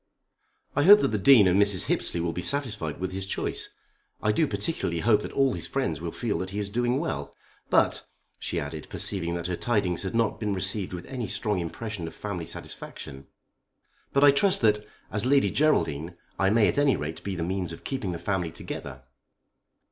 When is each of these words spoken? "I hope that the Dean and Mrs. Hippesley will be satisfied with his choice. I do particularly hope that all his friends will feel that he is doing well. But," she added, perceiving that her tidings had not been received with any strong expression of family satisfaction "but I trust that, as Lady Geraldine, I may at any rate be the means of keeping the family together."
"I 0.75 0.81
hope 0.81 1.01
that 1.01 1.09
the 1.09 1.19
Dean 1.19 1.45
and 1.47 1.61
Mrs. 1.61 1.85
Hippesley 1.85 2.19
will 2.21 2.33
be 2.33 2.41
satisfied 2.41 2.99
with 2.99 3.11
his 3.11 3.23
choice. 3.23 3.69
I 4.19 4.31
do 4.31 4.47
particularly 4.47 5.01
hope 5.01 5.21
that 5.21 5.31
all 5.31 5.53
his 5.53 5.67
friends 5.67 6.01
will 6.01 6.09
feel 6.11 6.39
that 6.39 6.49
he 6.49 6.57
is 6.57 6.71
doing 6.71 6.97
well. 6.99 7.35
But," 7.69 8.03
she 8.39 8.59
added, 8.59 8.89
perceiving 8.89 9.35
that 9.35 9.45
her 9.45 9.55
tidings 9.55 10.01
had 10.01 10.15
not 10.15 10.39
been 10.39 10.53
received 10.53 10.91
with 10.93 11.05
any 11.05 11.27
strong 11.27 11.59
expression 11.59 12.07
of 12.07 12.15
family 12.15 12.47
satisfaction 12.47 13.27
"but 14.11 14.23
I 14.23 14.31
trust 14.31 14.61
that, 14.61 14.79
as 15.11 15.23
Lady 15.27 15.51
Geraldine, 15.51 16.17
I 16.39 16.49
may 16.49 16.67
at 16.67 16.79
any 16.79 16.95
rate 16.95 17.23
be 17.23 17.35
the 17.35 17.43
means 17.43 17.71
of 17.71 17.83
keeping 17.83 18.11
the 18.11 18.17
family 18.17 18.49
together." 18.51 19.03